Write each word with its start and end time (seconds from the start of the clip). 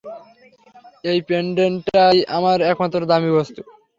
এই 1.03 1.19
পেন্ডেন্টটাই 1.27 2.17
আমার 2.37 2.57
একমাত্র 2.71 2.99
দামী 3.11 3.31
বস্তু। 3.37 3.61